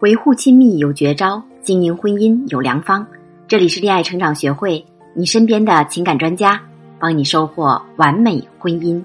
[0.00, 3.06] 维护亲密有绝招，经营婚姻有良方。
[3.46, 4.82] 这里是恋爱成长学会，
[5.14, 6.58] 你身边的情感专家，
[6.98, 9.02] 帮你收获完美婚姻。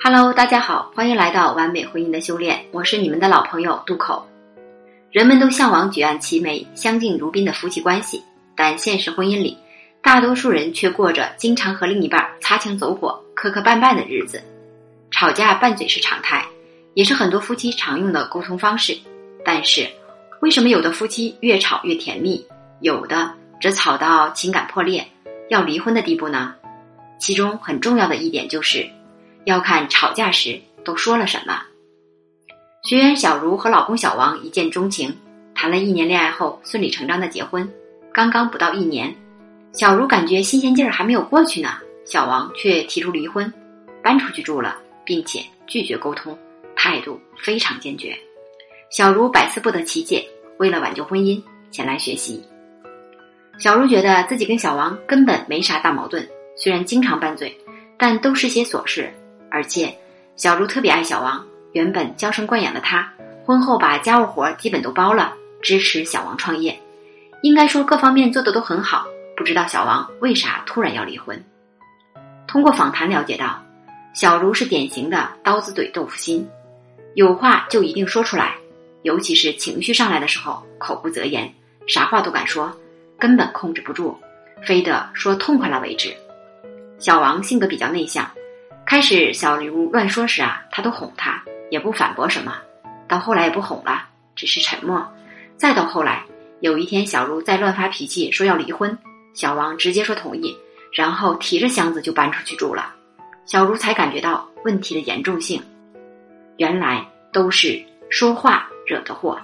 [0.00, 4.24] Hello，大家好，欢迎来到完美婚姻的修炼，我是你们的老朋友渡口。
[5.10, 8.22] 人们都向往举案齐眉、相敬如宾的夫妻关系，
[8.54, 9.58] 但现实婚姻里，
[10.00, 14.40] 大多数人却过着经常和另一半擦枪走火、磕磕绊绊的日子，
[15.10, 16.46] 吵架拌嘴是常态。
[16.94, 18.96] 也是很多夫妻常用的沟通方式，
[19.44, 19.88] 但是
[20.40, 22.46] 为什么有的夫妻越吵越甜蜜，
[22.80, 25.06] 有的则吵到情感破裂
[25.48, 26.54] 要离婚的地步呢？
[27.18, 28.88] 其中很重要的一点就是，
[29.44, 31.62] 要看吵架时都说了什么。
[32.82, 35.16] 学员小茹和老公小王一见钟情，
[35.54, 37.68] 谈了一年恋爱后顺理成章的结婚。
[38.12, 39.14] 刚刚不到一年，
[39.72, 43.50] 小茹感觉新鲜劲儿还没有过去呢，小王却提出离婚，
[44.02, 46.36] 搬出去住了，并且拒绝沟通。
[46.76, 48.16] 态度非常坚决，
[48.90, 50.28] 小茹百思不得其解。
[50.58, 52.42] 为了挽救婚姻，前来学习。
[53.58, 57.56] 小茹觉得自己跟小王根本没啥大矛盾，虽然经常拌嘴，
[57.98, 59.12] 但都是些琐事。
[59.50, 59.92] 而且
[60.36, 63.12] 小茹特别爱小王，原本娇生惯养的她，
[63.44, 66.78] 婚后把家务活基本都包了，支持小王创业。
[67.42, 69.06] 应该说各方面做的都很好。
[69.36, 71.44] 不知道小王为啥突然要离婚？
[72.46, 73.60] 通过访谈了解到，
[74.14, 76.48] 小茹是典型的刀子嘴豆腐心。
[77.14, 78.56] 有话就一定说出来，
[79.02, 81.52] 尤其是情绪上来的时候，口不择言，
[81.86, 82.76] 啥话都敢说，
[83.20, 84.16] 根本控制不住，
[84.66, 86.12] 非得说痛快了为止。
[86.98, 88.28] 小王性格比较内向，
[88.84, 92.56] 开始小茹乱说时啊，他都哄她，也不反驳什么。
[93.06, 95.06] 到后来也不哄了，只是沉默。
[95.56, 96.24] 再到后来，
[96.58, 98.98] 有一天小茹再乱发脾气，说要离婚，
[99.34, 100.56] 小王直接说同意，
[100.92, 102.92] 然后提着箱子就搬出去住了。
[103.46, 105.62] 小茹才感觉到问题的严重性。
[106.56, 109.38] 原来都是说话惹的祸。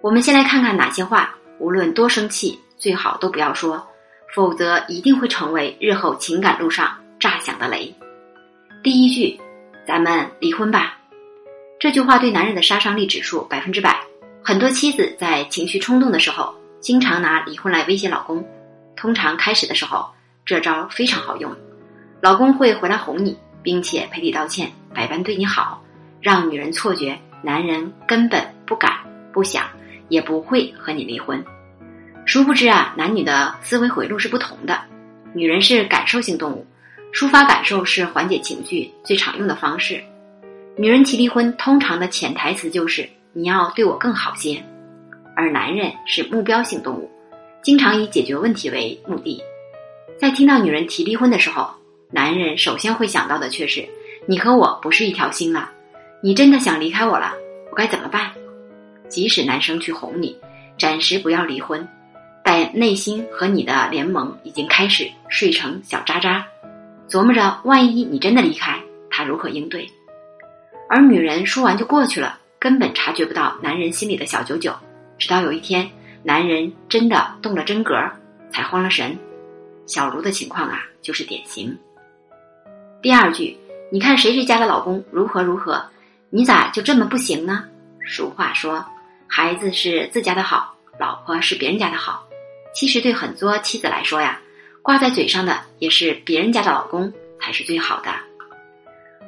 [0.00, 3.86] 我们先来看看哪些话，无论多生气，最好都不要说，
[4.34, 7.94] 否则一定会成为日后情感路上炸响的雷。
[8.82, 9.38] 第一句，
[9.86, 10.96] 咱们离婚吧。
[11.78, 14.00] 这句话对男人的杀伤力指数百分之百。
[14.42, 18.46] 很多妻子在情绪冲动的时候，经常拿离婚来威胁老公。
[18.96, 20.06] 通常开始的时候，
[20.46, 21.54] 这招非常好用，
[22.22, 23.38] 老公会回来哄你。
[23.62, 25.82] 并且赔礼道歉，百般对你好，
[26.20, 28.92] 让女人错觉男人根本不敢、
[29.32, 29.64] 不想、
[30.08, 31.42] 也不会和你离婚。
[32.26, 34.80] 殊不知啊，男女的思维回路是不同的。
[35.32, 36.66] 女人是感受性动物，
[37.12, 40.02] 抒发感受是缓解情绪最常用的方式。
[40.76, 44.62] 女人提离婚，通常的潜台词就是你要对我更好些。
[45.36, 47.10] 而男人是目标性动物，
[47.62, 49.42] 经常以解决问题为目的。
[50.18, 51.79] 在听到女人提离婚的时候。
[52.10, 53.88] 男人首先会想到的却是，
[54.26, 55.70] 你和我不是一条心了，
[56.22, 57.32] 你真的想离开我了，
[57.70, 58.32] 我该怎么办？
[59.08, 60.36] 即使男生去哄你，
[60.78, 61.86] 暂时不要离婚，
[62.44, 66.44] 但内心和你的联盟已经开始睡成小渣渣，
[67.08, 69.88] 琢磨着万一你真的离开，他如何应对？
[70.88, 74.74] 而女人说完就过去了，根本察觉不到男人心里的小九九，
[75.16, 75.88] 直到有一天，
[76.24, 77.94] 男人真的动了真格，
[78.50, 79.16] 才慌了神。
[79.86, 81.76] 小茹的情况啊，就是典型。
[83.02, 83.56] 第二句，
[83.90, 85.82] 你看谁谁家的老公如何如何，
[86.28, 87.64] 你咋就这么不行呢？
[88.06, 88.84] 俗话说，
[89.26, 92.28] 孩子是自家的好，老婆是别人家的好。
[92.74, 94.38] 其实对很多妻子来说呀，
[94.82, 98.10] 挂在嘴上的也是别人家的老公才是最好的。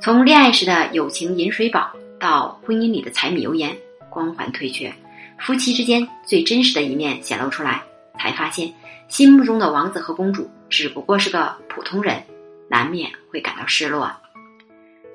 [0.00, 1.90] 从恋爱时的友情饮水饱，
[2.20, 3.76] 到婚姻里的柴米油盐
[4.08, 4.94] 光环退却，
[5.40, 7.82] 夫妻之间最真实的一面显露出来，
[8.16, 8.72] 才发现
[9.08, 12.22] 心目中的王子和公主只不过是个普通人。
[12.68, 14.10] 难免会感到失落，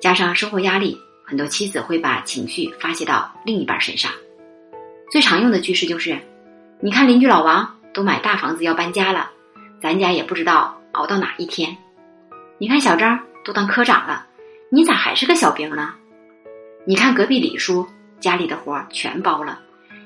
[0.00, 4.10] 加上生活压力，很多妻子会把情绪发泄到另一半身上。
[5.10, 6.18] 最常用的句式就是
[6.80, 9.30] ：“你看邻居老王都买大房子要搬家了，
[9.80, 11.76] 咱家也不知道熬到哪一天。
[12.58, 14.26] 你看小张都当科长了，
[14.70, 15.94] 你咋还是个小兵呢？
[16.86, 17.86] 你看隔壁李叔
[18.18, 19.60] 家里的活全包了，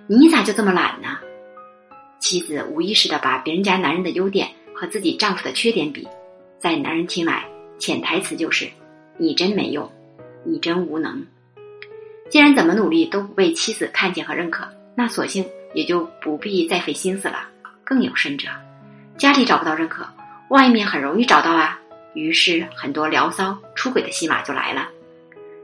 [0.09, 1.19] 你咋就这么懒呢？”
[2.19, 6.09] 妻子无意识的把别人家男人的优点和自己丈夫的缺点比。
[6.59, 7.45] 在男人听来，
[7.79, 8.69] 潜台词就是
[9.19, 9.91] ：“你真没用，
[10.45, 11.27] 你真无能。”
[12.31, 15.45] 既然怎么努力都不被妻子看见和认可，那索性
[15.75, 17.49] 也就不必再费心思了。
[17.85, 18.49] 更有甚者，
[19.17, 20.05] 家里找不到认可，
[20.49, 21.79] 外面很容易找到啊。
[22.15, 24.89] 于是很多聊骚、出轨的戏码就来了。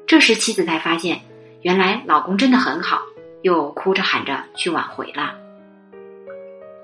[0.06, 1.18] 这时妻子才发现，
[1.62, 3.00] 原来老公真的很好，
[3.40, 5.34] 又哭着喊着去挽回了。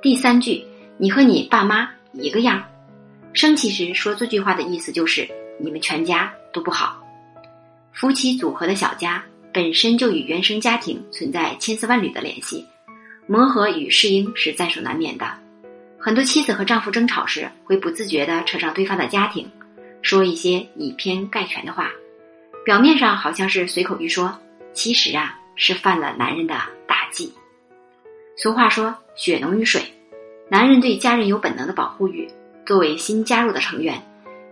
[0.00, 0.64] 第三句
[0.96, 2.64] ：“你和你爸妈一个样。”
[3.32, 5.28] 生气时说这句话的意思就是
[5.60, 7.02] 你们全家都不好。
[7.92, 12.64] 夫妻组合的小家本身就与原生家庭存在千丝万缕的联系，
[13.26, 15.26] 磨合与适应是在所难免的。
[15.98, 19.50] 很多妻子和丈夫争吵时，会不自觉地扯上对方的家庭，
[20.00, 21.90] 说一些以偏概全的话，
[22.64, 24.38] 表面上好像是随口一说，
[24.72, 26.54] 其实啊是犯了男人的
[26.86, 27.32] 大忌。
[28.36, 29.82] 俗话说“血浓于水”，
[30.48, 32.28] 男人对家人有本能的保护欲。
[32.68, 33.98] 作为新加入的成员，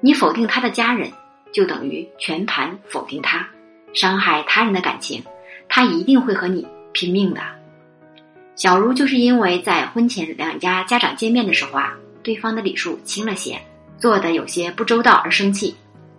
[0.01, 1.13] 你否定他的家人，
[1.53, 3.47] 就等于全盘否定他，
[3.93, 5.23] 伤害他人的感情，
[5.69, 7.43] 他一定会和你拼命的。
[8.55, 11.93] 小茹就是因为在婚前两家家长见面的时候啊，
[12.23, 13.61] 对方的礼数轻了些，
[13.99, 15.77] 做的有些不周到而生气，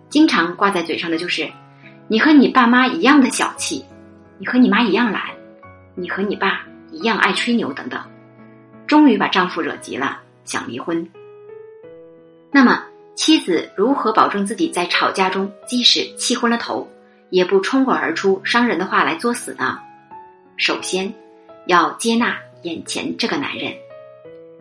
[0.08, 1.50] 经常挂在嘴上的就是
[2.06, 3.84] “你和你爸妈一样的小气，
[4.38, 5.20] 你和你妈一样懒，
[5.96, 8.00] 你和你爸一样爱吹牛”等等，
[8.86, 11.04] 终于把丈夫惹急了，想离婚。
[12.50, 12.82] 那么，
[13.14, 16.88] 妻子如何保证自己在吵架中，即使气昏了头，
[17.30, 19.78] 也不冲口而出伤人的话来作死呢？
[20.56, 21.12] 首先，
[21.66, 23.72] 要接纳眼前这个男人，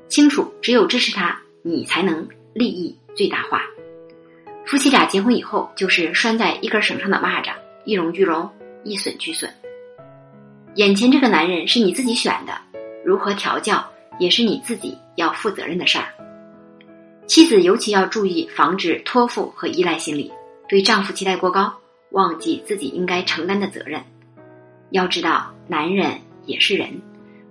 [0.10, 3.62] 清楚只有支持他，你才能利益最大化。
[4.66, 7.54] 夫妻俩结婚以后，就是拴在一根绳上的蚂蚱，
[7.86, 8.50] 一荣俱荣，
[8.84, 9.50] 一损俱损。
[10.76, 12.54] 眼前这个男人是你自己选的，
[13.06, 13.90] 如何调教
[14.20, 16.14] 也是你自己要负责任的事儿。
[17.28, 20.32] 妻子尤其要注意防止托付和依赖心理，
[20.70, 21.78] 对丈夫期待过高，
[22.12, 24.02] 忘记自己应该承担的责任。
[24.92, 27.02] 要知道，男人也是人，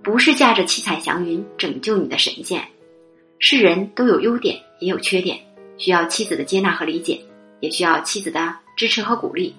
[0.01, 2.63] 不是驾着七彩祥云拯救你的神仙。
[3.37, 5.39] 是人都有优点，也有缺点，
[5.77, 7.21] 需要妻子的接纳和理解，
[7.59, 9.55] 也需要妻子的支持和鼓励。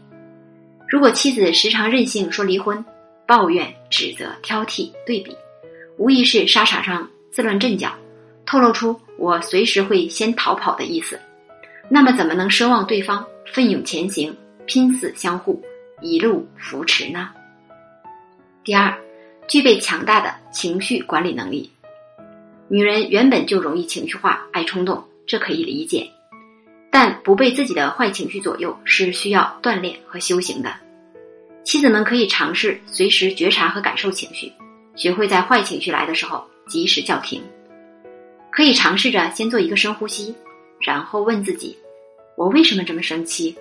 [0.88, 2.84] 如果妻子时常任性说离婚、
[3.24, 5.36] 抱怨、指责、挑剔、对比，
[5.96, 7.92] 无疑是沙场上自乱阵脚。
[8.44, 11.20] 透露出我随时会先逃跑的意思，
[11.88, 14.34] 那么怎么能奢望对方奋勇前行、
[14.64, 15.60] 拼死相护、
[16.00, 17.30] 一路扶持呢？
[18.62, 18.96] 第二，
[19.48, 21.68] 具备强大的情绪管理能力。
[22.68, 26.08] 女人原本就容易情绪化、爱冲动，这可以理解，
[26.90, 30.72] 但不被自己的坏情绪左右是需要锻炼和修行的。
[31.64, 34.52] 妻子们可以尝试随时觉察和感受情绪，
[34.94, 37.42] 学会在坏情绪来的时候及时叫停。
[38.58, 40.34] 可以尝试着先做一个深呼吸，
[40.80, 41.78] 然后问自己：
[42.36, 43.56] 我为什么这么生气？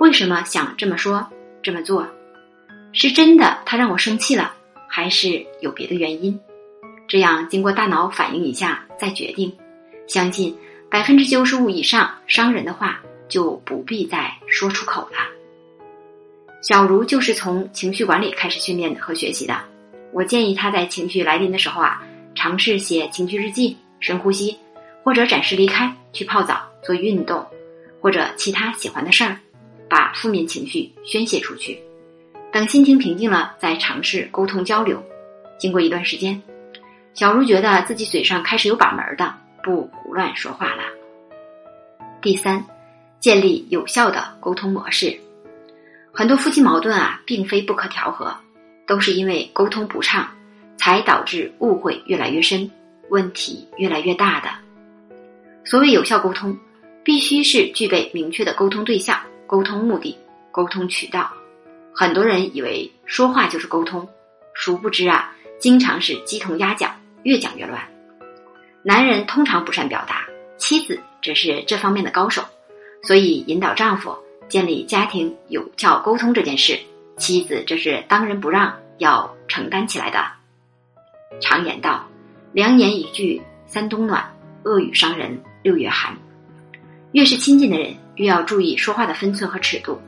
[0.00, 1.24] 为什么想这么说、
[1.62, 2.04] 这么做？
[2.92, 4.52] 是真的他让我生气了，
[4.88, 6.36] 还是有别的原因？
[7.06, 9.56] 这样经过大脑反应一下再决定。
[10.08, 10.58] 相信
[10.90, 15.18] 百分之九十五以上伤人的话就不必再说出口了。
[16.62, 19.56] 小茹就是从情绪管理开始训练和学习的。
[20.12, 22.02] 我建议她在情绪来临的时候啊，
[22.34, 23.76] 尝试写情绪日记。
[24.00, 24.56] 深呼吸，
[25.02, 27.46] 或者暂时离开，去泡澡、做运动，
[28.00, 29.38] 或者其他喜欢的事儿，
[29.88, 31.80] 把负面情绪宣泄出去。
[32.52, 35.02] 等心情平静了，再尝试沟通交流。
[35.58, 36.40] 经过一段时间，
[37.14, 40.82] 小茹觉得自己嘴上开始有把门的，不胡乱说话了。
[42.20, 42.64] 第三，
[43.20, 45.18] 建立有效的沟通模式。
[46.12, 48.34] 很多夫妻矛盾啊，并非不可调和，
[48.86, 50.28] 都是因为沟通不畅，
[50.78, 52.70] 才导致误会越来越深。
[53.10, 54.48] 问题越来越大的。
[55.64, 56.56] 所谓有效沟通，
[57.02, 60.16] 必须是具备明确的沟通对象、沟通目的、
[60.52, 61.32] 沟通渠道。
[61.94, 64.08] 很多人以为说话就是沟通，
[64.54, 67.82] 殊不知啊，经常是鸡同鸭讲，越讲越乱。
[68.82, 72.44] 男人通常不善表达，妻子则是这方面的高手，
[73.02, 74.16] 所以引导丈夫
[74.48, 76.78] 建立家庭有效沟通这件事，
[77.16, 80.24] 妻子这是当仁不让要承担起来的。
[81.40, 82.06] 常言道。
[82.56, 84.24] 良言一句三冬暖，
[84.64, 86.16] 恶语伤人六月寒。
[87.12, 90.00] 越是亲近的人，越要注意说话的分寸和尺度，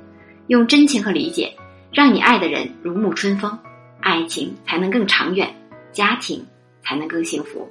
[0.47, 1.55] 用真情和理解，
[1.93, 3.59] 让你爱的人如沐春风，
[4.01, 5.55] 爱情才能更长远，
[5.93, 6.43] 家庭
[6.83, 7.69] 才能更幸福。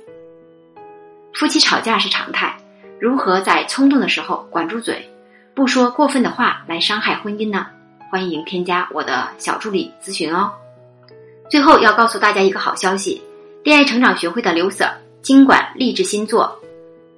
[1.33, 2.55] 夫妻吵架是常态，
[2.99, 5.09] 如何在冲动的时候管住嘴，
[5.55, 7.65] 不说过分的话来伤害婚姻呢？
[8.11, 10.51] 欢迎添加我的小助理咨询哦。
[11.49, 13.19] 最后要告诉大家一个好消息。
[13.67, 14.89] 恋爱成长学会的刘 Sir
[15.21, 16.57] 经管励志新作《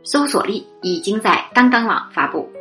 [0.01, 2.51] 搜索力》已经在当当网发布。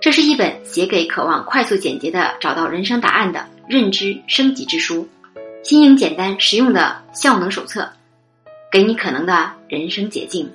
[0.00, 5.06] 这是一本写给渴望快速简洁的找到人生答案的认知升级之书，
[5.62, 7.86] 新颖简单实用的效能手册，
[8.72, 10.50] 给你可能的人生捷径。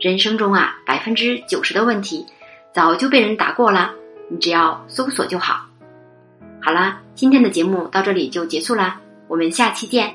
[0.00, 2.26] 人生中啊，百分之九十的问题
[2.74, 3.92] 早就被人答过了，
[4.28, 5.64] 你只要搜索就好。
[6.60, 10.12] 好啦，今天的节目到这里就结束啦，我们下期见。